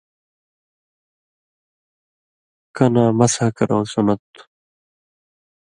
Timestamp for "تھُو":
4.33-4.43